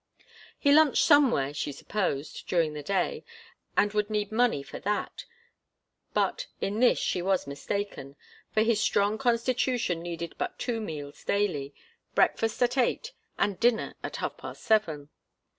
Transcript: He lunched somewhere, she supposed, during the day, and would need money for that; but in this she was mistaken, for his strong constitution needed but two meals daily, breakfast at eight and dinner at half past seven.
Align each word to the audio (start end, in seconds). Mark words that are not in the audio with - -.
He 0.57 0.71
lunched 0.73 1.03
somewhere, 1.05 1.53
she 1.53 1.71
supposed, 1.71 2.47
during 2.47 2.73
the 2.73 2.81
day, 2.81 3.23
and 3.77 3.93
would 3.93 4.09
need 4.09 4.31
money 4.31 4.63
for 4.63 4.79
that; 4.79 5.25
but 6.11 6.47
in 6.59 6.79
this 6.79 6.97
she 6.97 7.21
was 7.21 7.45
mistaken, 7.45 8.15
for 8.51 8.63
his 8.63 8.81
strong 8.81 9.19
constitution 9.19 10.01
needed 10.01 10.33
but 10.39 10.57
two 10.57 10.81
meals 10.81 11.23
daily, 11.23 11.75
breakfast 12.15 12.63
at 12.63 12.79
eight 12.79 13.13
and 13.37 13.59
dinner 13.59 13.93
at 14.03 14.15
half 14.15 14.37
past 14.37 14.63
seven. 14.63 15.09